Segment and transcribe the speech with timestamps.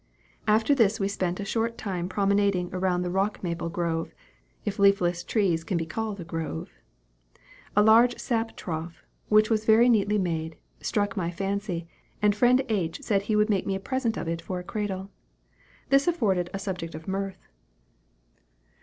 [0.47, 4.15] After this we spent a short time promenading around the rock maple grove,
[4.65, 6.71] if leafless trees can be called a grove.
[7.75, 11.87] A large sap trough, which was very neatly made, struck my fancy,
[12.19, 13.03] and friend H.
[13.03, 15.11] said he would make me a present of it for a cradle.
[15.89, 17.47] This afforded a subject for mirth.